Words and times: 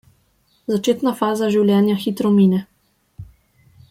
Začetna 0.71 1.13
faza 1.19 1.49
življenja 1.57 1.99
hitro 2.05 2.31
mine. 2.39 2.63